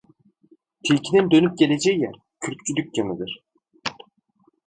[0.83, 3.43] Tilkinin dönüp geleceği yer, kürkçü dükkanıdır.